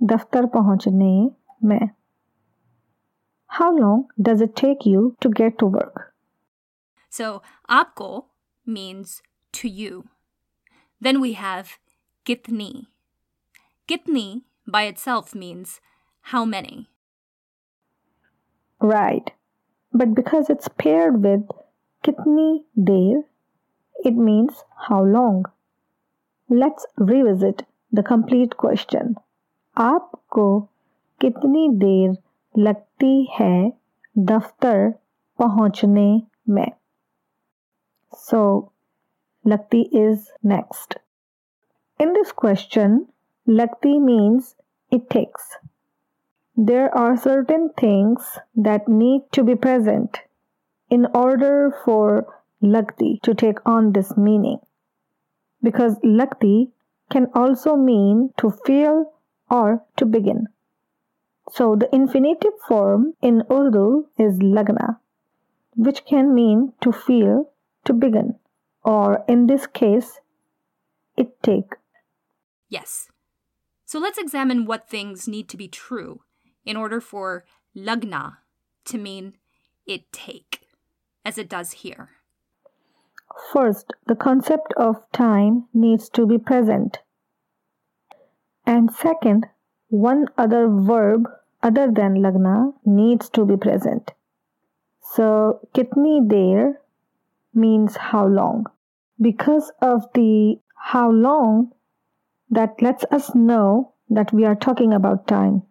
दफ्तर 0.00 0.46
पहुँचने 0.46 1.30
में? 1.64 1.88
How 3.50 3.76
long 3.76 4.04
does 4.20 4.42
it 4.42 4.54
take 4.60 4.86
you 4.86 5.08
to 5.22 5.30
get 5.30 5.58
to 5.58 5.68
work 5.68 6.12
so 7.12 7.42
आपको 7.70 8.08
means 8.66 9.22
to 9.54 9.68
you 9.68 10.02
then 11.02 11.16
we 11.16 11.32
have 11.32 11.64
कितनी. 12.26 12.86
Kitni 13.88 14.42
by 14.66 14.82
itself 14.82 15.34
means 15.34 15.80
how 16.32 16.44
many. 16.44 16.88
Right. 18.80 19.30
But 19.92 20.14
because 20.14 20.50
it's 20.50 20.68
paired 20.68 21.22
with 21.22 21.48
kitni 22.04 22.64
der, 22.76 23.22
it 24.04 24.14
means 24.14 24.64
how 24.88 25.04
long. 25.04 25.44
Let's 26.48 26.86
revisit 26.96 27.64
the 27.92 28.02
complete 28.02 28.56
question. 28.56 29.14
आपको 29.76 30.46
कितनी 31.20 31.68
देर 31.78 32.16
लगती 32.58 33.14
है 33.38 33.70
दफ्तर 34.18 34.90
पहुंचने 35.38 36.10
में 36.48 36.70
So 38.28 38.72
लगती 39.46 39.82
is 40.02 40.30
next 40.42 40.96
in 42.00 42.12
this 42.12 42.32
question. 42.32 43.06
Lagti 43.48 44.00
means 44.00 44.56
it 44.90 45.08
takes. 45.08 45.56
There 46.56 46.92
are 46.96 47.16
certain 47.16 47.70
things 47.78 48.38
that 48.54 48.88
need 48.88 49.22
to 49.32 49.44
be 49.44 49.54
present 49.54 50.20
in 50.90 51.06
order 51.14 51.72
for 51.84 52.26
Lagti 52.62 53.20
to 53.22 53.34
take 53.34 53.58
on 53.66 53.92
this 53.92 54.16
meaning. 54.16 54.58
Because 55.62 55.98
Lagti 56.00 56.72
can 57.10 57.28
also 57.34 57.76
mean 57.76 58.30
to 58.38 58.50
feel 58.64 59.12
or 59.50 59.84
to 59.96 60.04
begin. 60.04 60.46
So 61.50 61.76
the 61.76 61.94
infinitive 61.94 62.58
form 62.66 63.14
in 63.22 63.44
Urdu 63.50 64.08
is 64.18 64.38
lagna, 64.40 64.98
which 65.76 66.04
can 66.04 66.34
mean 66.34 66.72
to 66.80 66.90
feel, 66.90 67.52
to 67.84 67.92
begin, 67.92 68.34
or 68.82 69.24
in 69.28 69.46
this 69.46 69.66
case, 69.68 70.20
it 71.16 71.40
take. 71.42 71.76
Yes. 72.68 73.08
So 73.86 74.00
let's 74.00 74.18
examine 74.18 74.66
what 74.66 74.88
things 74.88 75.28
need 75.28 75.48
to 75.48 75.56
be 75.56 75.68
true 75.68 76.22
in 76.64 76.76
order 76.76 77.00
for 77.00 77.44
lagna 77.74 78.38
to 78.86 78.98
mean 78.98 79.34
it 79.86 80.12
take, 80.12 80.62
as 81.24 81.38
it 81.38 81.48
does 81.48 81.70
here. 81.70 82.10
First, 83.52 83.92
the 84.06 84.16
concept 84.16 84.72
of 84.76 84.96
time 85.12 85.66
needs 85.72 86.08
to 86.10 86.26
be 86.26 86.36
present. 86.36 86.98
And 88.66 88.92
second, 88.92 89.46
one 89.88 90.26
other 90.36 90.68
verb 90.68 91.28
other 91.62 91.86
than 91.86 92.16
lagna 92.16 92.72
needs 92.84 93.28
to 93.30 93.44
be 93.44 93.56
present. 93.56 94.10
So, 95.12 95.60
kitni 95.74 96.28
der 96.28 96.80
means 97.54 97.96
how 97.96 98.26
long. 98.26 98.66
Because 99.20 99.70
of 99.80 100.06
the 100.14 100.58
how 100.74 101.08
long, 101.10 101.72
that 102.49 102.81
lets 102.81 103.03
us 103.11 103.33
know 103.33 103.93
that 104.09 104.33
we 104.33 104.45
are 104.45 104.55
talking 104.55 104.93
about 104.93 105.27
time. 105.27 105.63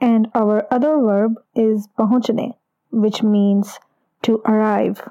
And 0.00 0.28
our 0.34 0.66
other 0.70 0.98
verb 0.98 1.34
is 1.54 1.88
pahunchne, 1.98 2.54
which 2.90 3.22
means 3.22 3.78
to 4.22 4.42
arrive. 4.44 5.08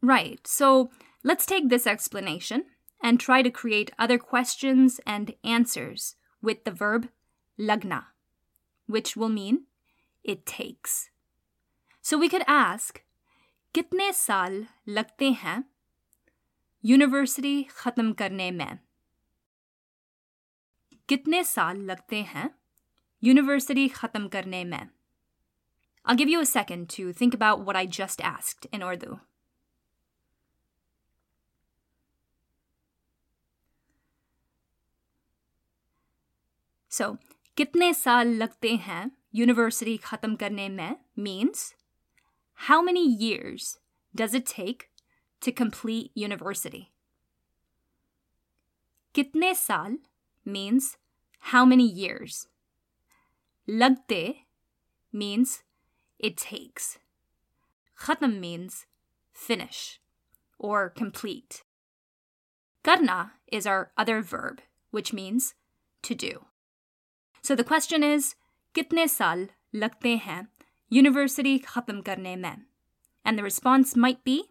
Right. 0.00 0.46
So 0.46 0.90
let's 1.22 1.44
take 1.44 1.68
this 1.68 1.86
explanation 1.86 2.64
and 3.02 3.18
try 3.18 3.42
to 3.42 3.50
create 3.50 3.90
other 3.98 4.18
questions 4.18 5.00
and 5.06 5.34
answers 5.44 6.14
with 6.40 6.64
the 6.64 6.70
verb 6.70 7.08
lagna, 7.58 8.04
which 8.86 9.16
will 9.16 9.28
mean 9.28 9.64
it 10.24 10.46
takes. 10.46 11.10
So 12.02 12.16
we 12.16 12.28
could 12.28 12.44
ask, 12.46 13.02
कितने 13.74 14.12
साल 14.12 14.66
लगते 14.88 15.30
हैं 15.42 15.64
university 16.84 17.62
खत्म 17.62 18.12
करने 18.12 18.50
में 18.50 18.78
कितने 21.10 21.44
साल 21.44 21.76
लगते 21.76 22.22
हैं 22.22 22.50
यूनिवर्सिटी 23.24 23.88
खत्म 23.88 24.28
करने 24.28 24.64
में 24.64 24.88
I'll 26.08 26.14
give 26.14 26.28
you 26.28 26.40
a 26.40 26.46
second 26.46 26.88
to 26.90 27.12
think 27.12 27.34
about 27.34 27.64
what 27.66 27.74
I 27.74 27.86
just 27.86 28.20
asked 28.20 28.66
in 28.72 28.80
Urdu. 28.80 29.18
So, 36.88 37.16
कितने 37.56 37.92
साल 37.94 38.28
लगते 38.28 38.74
हैं 38.76 39.10
यूनिवर्सिटी 39.34 39.96
खत्म 39.96 40.36
करने 40.36 40.68
में 40.68 40.96
means 41.18 41.74
how 42.68 42.80
many 42.82 43.04
years 43.22 43.78
does 44.14 44.34
it 44.34 44.46
take 44.46 44.86
to 45.42 45.52
complete 45.52 46.10
university? 46.16 46.82
कितने 49.14 49.54
साल 49.54 49.98
means 50.46 50.96
how 51.45 51.65
many 51.65 51.87
years? 51.87 52.47
Lagte 53.67 54.45
means 55.11 55.63
it 56.19 56.37
takes. 56.37 56.99
Khatam 57.99 58.39
means 58.39 58.85
finish 59.33 59.99
or 60.57 60.89
complete. 60.89 61.63
Karna 62.83 63.33
is 63.51 63.67
our 63.67 63.91
other 63.97 64.21
verb, 64.21 64.61
which 64.91 65.13
means 65.13 65.55
to 66.03 66.15
do. 66.15 66.45
So 67.41 67.55
the 67.55 67.63
question 67.63 68.03
is, 68.03 68.35
kitne 68.73 69.09
saal 69.09 69.47
lagte 69.73 70.19
hain 70.19 70.47
university 70.89 71.59
khatam 71.59 72.03
karne 72.03 72.39
mein? 72.39 72.65
And 73.25 73.37
the 73.37 73.43
response 73.43 73.95
might 73.95 74.23
be, 74.23 74.45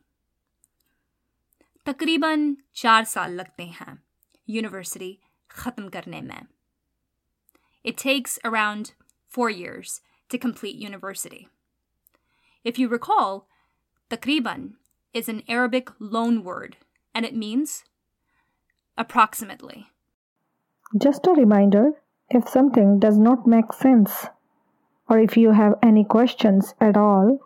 takriban 1.86 2.56
char 2.72 3.04
saal 3.04 3.30
lagte 3.30 3.72
hain 3.72 4.00
university 4.44 5.20
khatam 5.48 5.90
karne 5.90 6.24
mein. 6.24 6.48
It 7.82 7.96
takes 7.96 8.38
around 8.44 8.92
four 9.28 9.50
years 9.50 10.00
to 10.28 10.38
complete 10.38 10.76
university. 10.76 11.48
If 12.64 12.78
you 12.78 12.88
recall, 12.88 13.46
takriban 14.10 14.74
is 15.12 15.28
an 15.28 15.42
Arabic 15.48 15.90
loan 15.98 16.44
word 16.44 16.76
and 17.14 17.24
it 17.24 17.34
means 17.34 17.84
approximately. 18.96 19.86
Just 21.00 21.26
a 21.26 21.32
reminder 21.32 21.92
if 22.30 22.48
something 22.48 22.98
does 22.98 23.18
not 23.18 23.46
make 23.46 23.72
sense, 23.72 24.26
or 25.08 25.18
if 25.18 25.36
you 25.36 25.52
have 25.52 25.74
any 25.82 26.04
questions 26.04 26.74
at 26.80 26.96
all, 26.96 27.38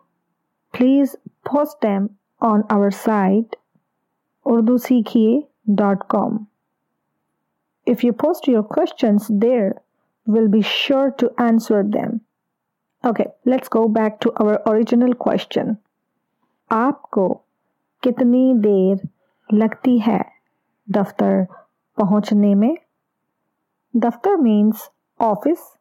please 0.75 1.17
post 1.45 1.81
them 1.81 2.17
on 2.41 2.65
our 2.69 2.91
site 2.91 3.57
urdusikhiye.com. 4.45 6.49
If 7.87 8.05
you 8.05 8.13
post 8.13 8.47
your 8.47 8.63
questions 8.63 9.31
there, 9.31 9.81
we'll 10.26 10.48
be 10.48 10.62
sure 10.62 11.12
to 11.12 11.32
answer 11.38 11.84
them. 11.84 12.22
Okay, 13.04 13.28
let's 13.46 13.70
go 13.70 13.88
back 13.88 14.20
to 14.22 14.34
our 14.36 14.62
original 14.66 15.14
question. 15.14 15.78
आपको 16.72 17.28
कितनी 18.04 18.54
देर 18.66 19.08
लगती 19.54 19.98
है 20.00 20.20
दफ्तर 20.98 21.46
पहुंचने 21.98 22.54
में 22.56 22.76
Daftar 23.96 24.40
means 24.40 24.92
office 25.20 25.76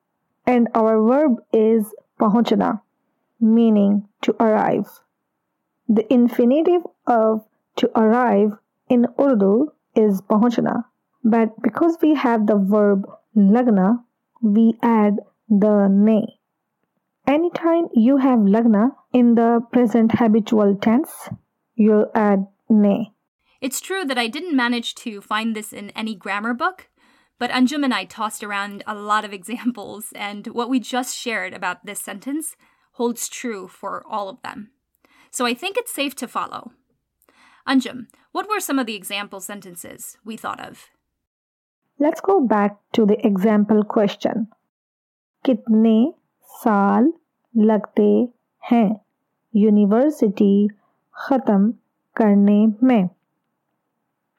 and 0.46 0.68
our 0.74 0.98
verb 1.02 1.42
is 1.52 1.94
pahunchna, 2.18 2.80
meaning 3.38 4.08
to 4.22 4.34
arrive. 4.42 4.88
The 5.88 6.10
infinitive 6.10 6.86
of 7.06 7.44
to 7.76 7.90
arrive 7.94 8.56
in 8.88 9.08
Urdu 9.20 9.72
is 9.94 10.22
pahunchna, 10.22 10.84
but 11.22 11.60
because 11.60 11.98
we 12.00 12.14
have 12.14 12.46
the 12.46 12.56
verb 12.56 13.06
lagna, 13.36 14.02
we 14.43 14.77
add 14.83 15.19
the 15.47 15.87
ne. 15.89 16.39
Anytime 17.25 17.87
you 17.93 18.17
have 18.17 18.39
lagna 18.39 18.91
in 19.13 19.35
the 19.35 19.61
present 19.71 20.11
habitual 20.19 20.75
tense, 20.75 21.29
you'll 21.75 22.11
add 22.13 22.45
ne. 22.69 23.13
It's 23.61 23.79
true 23.79 24.03
that 24.03 24.17
I 24.17 24.27
didn't 24.27 24.57
manage 24.57 24.93
to 24.95 25.21
find 25.21 25.55
this 25.55 25.71
in 25.71 25.89
any 25.91 26.15
grammar 26.15 26.53
book, 26.53 26.89
but 27.39 27.49
Anjum 27.49 27.85
and 27.85 27.93
I 27.93 28.03
tossed 28.03 28.43
around 28.43 28.83
a 28.85 28.93
lot 28.93 29.23
of 29.23 29.31
examples, 29.33 30.11
and 30.13 30.47
what 30.47 30.69
we 30.69 30.81
just 30.81 31.17
shared 31.17 31.53
about 31.53 31.85
this 31.85 32.01
sentence 32.01 32.57
holds 32.93 33.29
true 33.29 33.69
for 33.69 34.03
all 34.05 34.27
of 34.27 34.41
them. 34.41 34.71
So 35.31 35.45
I 35.45 35.53
think 35.53 35.77
it's 35.77 35.93
safe 35.93 36.15
to 36.15 36.27
follow. 36.27 36.73
Anjum, 37.65 38.07
what 38.33 38.49
were 38.49 38.59
some 38.59 38.77
of 38.77 38.85
the 38.85 38.95
example 38.95 39.39
sentences 39.39 40.17
we 40.25 40.35
thought 40.35 40.59
of? 40.59 40.89
Let's 42.03 42.21
go 42.25 42.37
back 42.47 42.71
to 42.95 43.05
the 43.05 43.11
example 43.25 43.81
question 43.91 44.45
कितने 45.45 46.13
साल 46.51 47.11
लगते 47.55 48.07
हैं 48.63 48.89
university 49.53 50.67
ख़त्म 51.15 51.71
करने 52.15 52.65
में? 52.83 53.09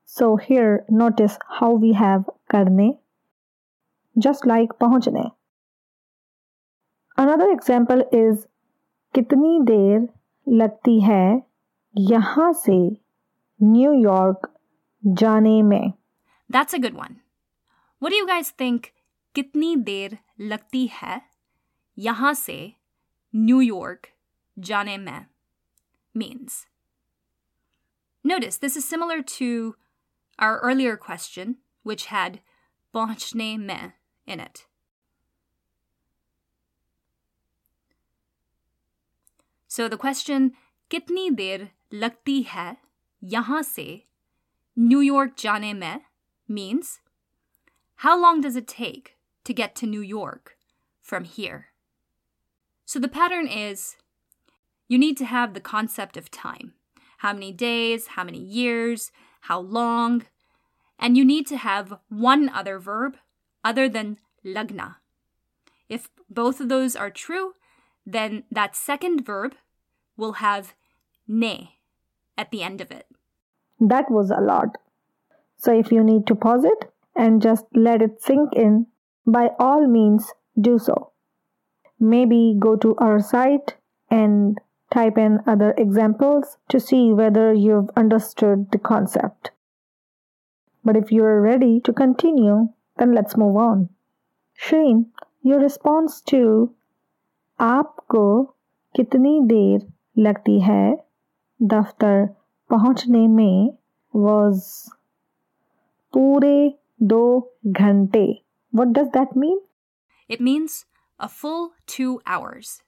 So 0.07 0.35
here 0.42 0.85
notice 0.92 1.38
how 1.50 1.79
we 1.79 1.92
have 1.92 2.24
करने. 2.50 2.92
Just 4.16 4.46
like 4.46 4.68
like 4.68 4.81
पहुँचने. 4.81 5.24
Another 7.18 7.48
example 7.48 8.05
is 8.14 8.46
कितनी 9.14 9.59
देर 9.64 10.09
लगती 10.46 11.00
है 11.00 11.42
यहाँ 11.94 12.53
से 12.53 12.79
न्यूयॉर्क 13.61 14.53
जाने 15.03 15.61
में? 15.62 15.92
That's 16.50 16.74
a 16.74 16.79
good 16.79 17.00
one 17.00 17.16
What 18.03 18.12
do 18.12 18.15
you 18.15 18.27
guys 18.27 18.51
think 18.51 18.91
कितनी 19.35 19.75
देर 19.75 20.17
लगती 20.39 20.85
है 20.93 21.21
यहाँ 21.97 22.33
से 22.33 22.57
न्यूयॉर्क 23.33 24.07
जाने 24.57 24.97
में 24.97 25.25
means? 26.15 26.65
Notice 28.23 28.57
this 28.57 28.75
is 28.75 28.88
similar 28.88 29.21
to 29.23 29.75
our 30.39 30.59
earlier 30.59 30.97
question, 30.97 31.55
which 31.83 32.05
had 32.05 32.39
पहुंचने 32.93 33.57
में 33.57 33.91
in 34.27 34.39
it. 34.39 34.65
So 39.69 39.88
the 39.88 39.97
question 39.97 40.49
कितनी 40.91 41.29
देर 41.29 41.69
लगती 41.93 42.41
है 42.49 42.75
यहाँ 43.23 43.62
से 43.63 43.85
न्यूयॉर्क 44.77 45.33
जाने 45.39 45.73
में 45.73 46.01
means 46.49 46.97
how 47.96 48.20
long 48.20 48.40
does 48.40 48.57
it 48.57 48.68
take 48.68 49.16
to 49.44 49.54
get 49.54 49.74
to 49.76 49.87
New 49.87 50.00
York 50.00 50.57
from 51.00 51.24
here? 51.24 51.66
So 52.85 52.98
the 52.98 53.09
pattern 53.09 53.46
is 53.48 53.96
you 54.88 54.98
need 54.98 55.16
to 55.18 55.24
have 55.24 55.54
the 55.54 55.61
concept 55.61 56.16
of 56.16 56.30
time. 56.30 56.74
How 57.18 57.33
many 57.33 57.52
days, 57.52 58.09
how 58.09 58.24
many 58.24 58.38
years, 58.38 59.11
how 59.42 59.61
long, 59.61 60.24
and 60.98 61.16
you 61.16 61.24
need 61.24 61.46
to 61.48 61.57
have 61.57 61.98
one 62.09 62.48
other 62.48 62.78
verb 62.78 63.16
other 63.62 63.88
than 63.88 64.18
lagna. 64.44 64.96
If 65.88 66.09
both 66.28 66.61
of 66.61 66.68
those 66.68 66.94
are 66.96 67.11
true, 67.11 67.54
then 68.07 68.44
that 68.50 68.76
second 68.76 69.24
verb 69.24 69.54
will 70.16 70.35
have 70.35 70.74
ne 71.26 71.78
at 72.37 72.50
the 72.50 72.62
end 72.62 72.80
of 72.80 72.90
it. 72.90 73.07
That 73.80 74.11
was 74.11 74.30
a 74.30 74.40
lot. 74.40 74.76
So 75.57 75.76
if 75.78 75.90
you 75.90 76.04
need 76.04 76.26
to 76.26 76.35
pause 76.35 76.64
it 76.64 76.90
and 77.16 77.42
just 77.42 77.64
let 77.74 78.03
it 78.03 78.22
sink 78.22 78.53
in, 78.55 78.87
by 79.27 79.50
all 79.59 79.87
means 79.87 80.33
do 80.61 80.79
so. 80.79 81.12
Maybe 81.98 82.57
go 82.59 82.77
to 82.77 82.94
our 82.96 83.20
site 83.20 83.77
and 84.11 84.59
type 84.92 85.18
in 85.18 85.40
other 85.46 85.74
examples 85.77 86.57
to 86.68 86.79
see 86.79 87.12
whether 87.12 87.53
you've 87.53 87.90
understood 87.96 88.70
the 88.70 88.79
concept. 88.79 89.50
But 90.85 90.96
if 90.96 91.11
you're 91.11 91.40
ready 91.40 91.81
to 91.81 91.92
continue, 91.92 92.68
then 92.98 93.12
let's 93.12 93.37
move 93.37 93.57
on. 93.57 93.88
Shireen, 94.61 95.07
your 95.42 95.61
response 95.61 96.20
to 96.33 96.74
आपको 97.61 98.42
कितनी 98.96 99.40
देर 99.46 99.87
लगती 100.18 100.59
है 100.61 100.94
दफ्तर 101.62 102.27
पहुंचने 102.70 103.27
में 103.29 103.77
was 104.16 104.62
पूरे 106.12 106.79
do 107.06 107.48
ghante. 107.66 108.42
What 108.70 108.92
does 108.92 109.08
that 109.12 109.36
mean? 109.36 109.58
It 110.28 110.40
means 110.40 110.86
a 111.18 111.28
full 111.28 111.72
two 111.86 112.20
hours. 112.26 112.82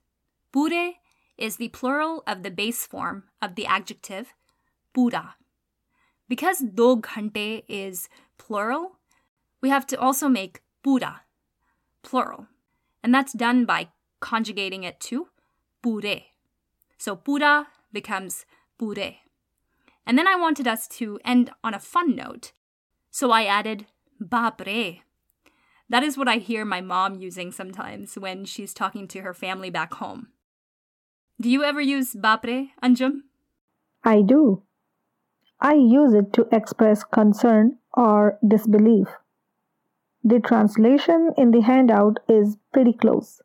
Pure 0.51 0.93
is 1.37 1.57
the 1.57 1.69
plural 1.69 2.23
of 2.25 2.43
the 2.43 2.51
base 2.51 2.85
form 2.85 3.23
of 3.41 3.55
the 3.55 3.65
adjective 3.65 4.33
pura. 4.93 5.35
Because 6.27 6.59
do 6.59 6.97
ghante 6.97 7.63
is 7.67 8.09
plural, 8.37 8.97
we 9.61 9.69
have 9.69 9.87
to 9.87 9.99
also 9.99 10.27
make 10.27 10.61
pura 10.83 11.21
plural. 12.01 12.47
And 13.03 13.13
that's 13.13 13.33
done 13.33 13.65
by 13.65 13.89
conjugating 14.19 14.83
it 14.83 14.99
to 15.01 15.27
pure. 15.81 16.21
So 16.97 17.15
pura 17.15 17.67
becomes 17.93 18.45
pure. 18.77 19.13
And 20.05 20.17
then 20.17 20.27
I 20.27 20.35
wanted 20.35 20.67
us 20.67 20.87
to 20.99 21.19
end 21.23 21.51
on 21.63 21.73
a 21.73 21.79
fun 21.79 22.15
note, 22.15 22.53
so 23.11 23.31
I 23.31 23.43
added 23.43 23.85
bapre. 24.21 25.01
That 25.89 26.03
is 26.03 26.17
what 26.17 26.27
I 26.27 26.37
hear 26.37 26.65
my 26.65 26.81
mom 26.81 27.15
using 27.15 27.51
sometimes 27.51 28.17
when 28.17 28.45
she's 28.45 28.73
talking 28.73 29.07
to 29.09 29.21
her 29.21 29.33
family 29.33 29.69
back 29.69 29.93
home. 29.95 30.27
Do 31.39 31.49
you 31.49 31.63
ever 31.63 31.79
use 31.79 32.13
bapre, 32.13 32.69
Anjum? 32.83 33.21
I 34.03 34.21
do. 34.21 34.63
I 35.61 35.73
use 35.73 36.13
it 36.13 36.33
to 36.33 36.47
express 36.51 37.03
concern 37.03 37.77
or 37.93 38.37
disbelief. 38.47 39.07
The 40.23 40.39
translation 40.39 41.31
in 41.37 41.51
the 41.51 41.61
handout 41.61 42.19
is 42.27 42.57
pretty 42.73 42.93
close. 42.93 43.41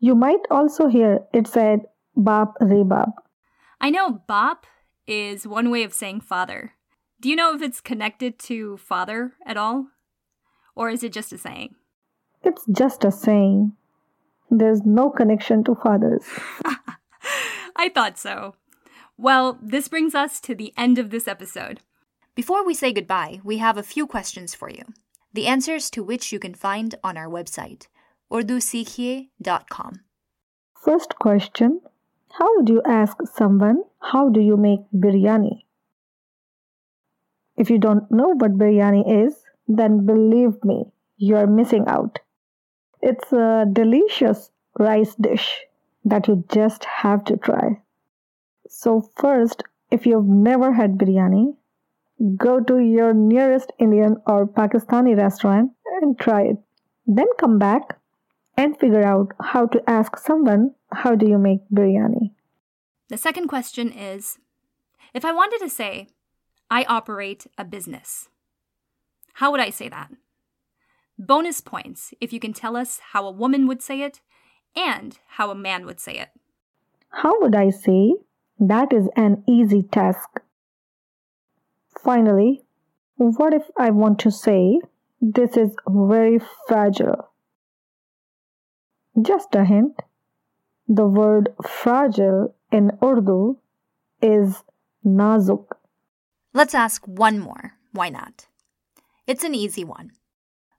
You 0.00 0.14
might 0.14 0.40
also 0.50 0.88
hear 0.88 1.20
it 1.34 1.46
said 1.46 1.80
Bap 2.16 2.54
Re 2.60 2.82
Bap. 2.82 3.10
I 3.80 3.90
know 3.90 4.22
bap 4.26 4.66
is 5.06 5.46
one 5.46 5.70
way 5.70 5.82
of 5.82 5.92
saying 5.92 6.22
father. 6.22 6.72
Do 7.20 7.28
you 7.28 7.34
know 7.34 7.54
if 7.54 7.62
it's 7.62 7.80
connected 7.80 8.38
to 8.40 8.76
father 8.76 9.32
at 9.44 9.56
all? 9.56 9.88
Or 10.76 10.88
is 10.88 11.02
it 11.02 11.12
just 11.12 11.32
a 11.32 11.38
saying? 11.38 11.74
It's 12.44 12.64
just 12.70 13.04
a 13.04 13.10
saying. 13.10 13.72
There's 14.50 14.82
no 14.84 15.10
connection 15.10 15.64
to 15.64 15.74
fathers. 15.74 16.24
I 17.76 17.88
thought 17.88 18.18
so. 18.18 18.54
Well, 19.16 19.58
this 19.60 19.88
brings 19.88 20.14
us 20.14 20.40
to 20.42 20.54
the 20.54 20.72
end 20.76 20.98
of 20.98 21.10
this 21.10 21.26
episode. 21.26 21.80
Before 22.36 22.64
we 22.64 22.72
say 22.72 22.92
goodbye, 22.92 23.40
we 23.42 23.58
have 23.58 23.76
a 23.76 23.82
few 23.82 24.06
questions 24.06 24.54
for 24.54 24.70
you. 24.70 24.84
The 25.32 25.48
answers 25.48 25.90
to 25.90 26.04
which 26.04 26.32
you 26.32 26.38
can 26.38 26.54
find 26.54 26.94
on 27.02 27.16
our 27.16 27.28
website, 27.28 27.88
urdusikhiye.com. 28.30 30.00
First 30.80 31.18
question 31.18 31.80
How 32.38 32.56
would 32.56 32.68
you 32.68 32.80
ask 32.86 33.16
someone, 33.34 33.82
How 34.00 34.28
do 34.28 34.40
you 34.40 34.56
make 34.56 34.80
biryani? 34.94 35.64
If 37.58 37.70
you 37.70 37.78
don't 37.78 38.10
know 38.10 38.28
what 38.28 38.56
biryani 38.56 39.26
is, 39.26 39.42
then 39.66 40.06
believe 40.06 40.64
me, 40.64 40.84
you're 41.16 41.48
missing 41.48 41.84
out. 41.88 42.20
It's 43.02 43.32
a 43.32 43.66
delicious 43.72 44.50
rice 44.78 45.16
dish 45.16 45.62
that 46.04 46.28
you 46.28 46.44
just 46.52 46.84
have 46.84 47.24
to 47.24 47.36
try. 47.36 47.80
So, 48.68 49.10
first, 49.16 49.64
if 49.90 50.06
you've 50.06 50.26
never 50.26 50.72
had 50.72 50.98
biryani, 50.98 51.56
go 52.36 52.60
to 52.60 52.78
your 52.78 53.12
nearest 53.12 53.72
Indian 53.78 54.16
or 54.26 54.46
Pakistani 54.46 55.16
restaurant 55.16 55.72
and 56.00 56.18
try 56.18 56.42
it. 56.42 56.58
Then 57.06 57.26
come 57.38 57.58
back 57.58 57.98
and 58.56 58.78
figure 58.78 59.02
out 59.02 59.32
how 59.40 59.66
to 59.66 59.82
ask 59.90 60.16
someone, 60.16 60.74
How 60.92 61.16
do 61.16 61.26
you 61.28 61.38
make 61.38 61.60
biryani? 61.72 62.30
The 63.08 63.16
second 63.16 63.48
question 63.48 63.90
is 63.90 64.38
if 65.12 65.24
I 65.24 65.32
wanted 65.32 65.58
to 65.60 65.68
say, 65.68 66.08
I 66.70 66.84
operate 66.84 67.46
a 67.56 67.64
business, 67.64 68.28
how 69.34 69.50
would 69.50 69.60
I 69.60 69.70
say 69.70 69.88
that? 69.88 70.10
Bonus 71.18 71.60
points 71.60 72.12
if 72.20 72.32
you 72.32 72.40
can 72.40 72.52
tell 72.52 72.76
us 72.76 73.00
how 73.12 73.26
a 73.26 73.30
woman 73.30 73.66
would 73.66 73.82
say 73.82 74.02
it 74.02 74.20
and 74.76 75.18
how 75.36 75.50
a 75.50 75.54
man 75.54 75.86
would 75.86 76.00
say 76.00 76.18
it. 76.18 76.28
How 77.10 77.40
would 77.40 77.54
I 77.54 77.70
say? 77.70 78.14
That 78.60 78.92
is 78.92 79.08
an 79.16 79.44
easy 79.48 79.82
task. 79.82 80.40
Finally, 82.02 82.62
what 83.16 83.54
if 83.54 83.62
I 83.76 83.90
want 83.90 84.18
to 84.20 84.30
say 84.30 84.80
this 85.20 85.56
is 85.56 85.74
very 85.88 86.40
fragile? 86.66 87.30
Just 89.20 89.54
a 89.54 89.64
hint 89.64 90.02
the 90.88 91.06
word 91.06 91.50
fragile 91.66 92.54
in 92.72 92.90
Urdu 93.02 93.58
is 94.22 94.64
nazuk. 95.04 95.66
Let's 96.53 96.75
ask 96.75 97.07
one 97.07 97.39
more. 97.39 97.73
Why 97.91 98.09
not? 98.09 98.47
It's 99.27 99.43
an 99.43 99.55
easy 99.55 99.83
one. 99.83 100.11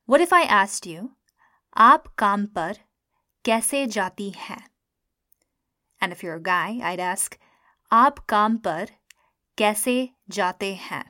What 0.07 0.21
if 0.21 0.33
I 0.33 0.43
asked 0.43 0.87
you, 0.87 1.11
आप 1.77 2.05
काम 2.19 2.47
पर 2.47 2.77
कैसे 3.45 3.87
जाती 3.87 4.31
हैं? 4.31 4.69
And 6.01 6.13
if 6.13 6.23
you're 6.23 6.37
a 6.37 6.43
guy, 6.43 6.81
I'd 6.83 7.01
ask, 7.01 7.35
आप 7.93 8.19
काम 8.29 8.59
पर 8.59 8.87
कैसे 9.59 10.11
जाते 10.31 10.75
हैं? 10.75 11.05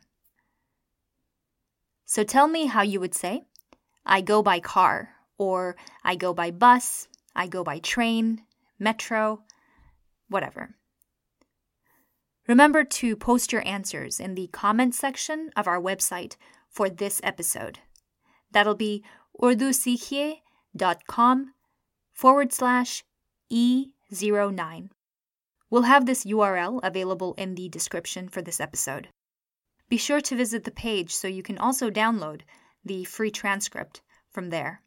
So 2.07 2.23
tell 2.23 2.47
me 2.47 2.67
how 2.67 2.83
you 2.83 3.01
would 3.01 3.15
say, 3.15 3.43
I 4.07 4.21
go 4.21 4.43
by 4.43 4.61
car, 4.61 5.09
or 5.39 5.77
I 6.05 6.17
go 6.17 6.33
by 6.33 6.51
bus, 6.51 7.09
I 7.35 7.47
go 7.47 7.65
by 7.65 7.81
train, 7.81 8.45
metro, 8.79 9.43
whatever. 10.29 10.77
Remember 12.50 12.84
to 12.84 13.16
post 13.16 13.54
your 13.54 13.66
answers 13.68 14.20
in 14.20 14.34
the 14.34 14.48
comments 14.48 14.98
section 14.98 15.52
of 15.56 15.68
our 15.68 15.80
website 15.80 16.36
for 16.68 16.90
this 16.90 17.22
episode. 17.24 17.78
That'll 18.52 18.74
be 18.74 19.04
urdusikhiye.com 19.40 21.54
forward 22.12 22.52
slash 22.52 23.04
E09. 23.54 24.90
We'll 25.70 25.84
have 25.84 26.08
this 26.08 26.26
URL 26.26 26.80
available 26.82 27.36
in 27.36 27.54
the 27.54 27.70
description 27.70 28.28
for 28.28 28.42
this 28.42 28.60
episode. 28.60 29.10
Be 29.88 29.98
sure 29.98 30.22
to 30.22 30.36
visit 30.36 30.64
the 30.64 30.72
page 30.72 31.14
so 31.14 31.28
you 31.28 31.44
can 31.44 31.60
also 31.60 31.92
download 31.92 32.42
the 32.84 33.04
free 33.04 33.30
transcript 33.30 34.02
from 34.32 34.50
there. 34.50 34.82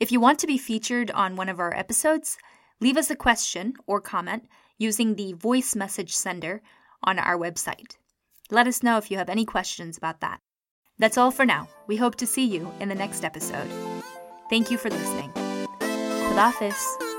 If 0.00 0.12
you 0.12 0.20
want 0.20 0.38
to 0.38 0.46
be 0.46 0.58
featured 0.58 1.10
on 1.10 1.34
one 1.34 1.48
of 1.48 1.58
our 1.58 1.76
episodes, 1.76 2.38
leave 2.80 2.96
us 2.96 3.10
a 3.10 3.16
question 3.16 3.74
or 3.88 4.00
comment 4.00 4.44
using 4.80 5.14
the 5.14 5.34
voice 5.34 5.76
message 5.76 6.16
sender 6.16 6.62
on 7.04 7.20
our 7.20 7.38
website. 7.38 7.96
Let 8.50 8.66
us 8.66 8.82
know 8.82 8.96
if 8.96 9.10
you 9.10 9.18
have 9.18 9.28
any 9.28 9.44
questions 9.44 9.96
about 9.96 10.20
that. 10.22 10.40
That's 10.98 11.18
all 11.18 11.30
for 11.30 11.46
now. 11.46 11.68
We 11.86 11.96
hope 11.96 12.16
to 12.16 12.26
see 12.26 12.46
you 12.46 12.72
in 12.80 12.88
the 12.88 12.94
next 12.94 13.24
episode. 13.24 13.70
Thank 14.48 14.70
you 14.70 14.78
for 14.78 14.90
listening. 14.90 15.30
Khudafis. 15.30 17.09